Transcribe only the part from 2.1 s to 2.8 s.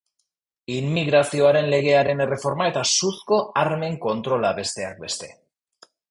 erreforma